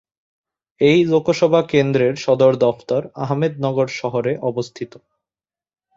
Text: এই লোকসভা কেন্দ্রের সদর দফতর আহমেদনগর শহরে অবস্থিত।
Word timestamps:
এই 0.81 0.99
লোকসভা 1.05 1.61
কেন্দ্রের 1.63 2.13
সদর 2.15 2.53
দফতর 2.57 3.01
আহমেদনগর 3.23 3.87
শহরে 3.99 4.33
অবস্থিত। 4.41 4.91